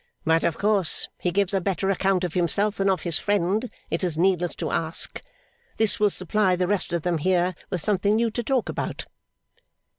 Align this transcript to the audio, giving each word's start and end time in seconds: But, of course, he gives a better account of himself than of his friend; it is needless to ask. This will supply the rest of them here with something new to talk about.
But, 0.25 0.43
of 0.43 0.57
course, 0.57 1.09
he 1.19 1.29
gives 1.29 1.53
a 1.53 1.61
better 1.61 1.91
account 1.91 2.23
of 2.23 2.33
himself 2.33 2.77
than 2.77 2.89
of 2.89 3.03
his 3.03 3.19
friend; 3.19 3.71
it 3.91 4.03
is 4.03 4.17
needless 4.17 4.55
to 4.55 4.71
ask. 4.71 5.21
This 5.77 5.99
will 5.99 6.09
supply 6.09 6.55
the 6.55 6.65
rest 6.65 6.91
of 6.91 7.03
them 7.03 7.19
here 7.19 7.53
with 7.69 7.81
something 7.81 8.15
new 8.15 8.31
to 8.31 8.41
talk 8.43 8.67
about. 8.67 9.05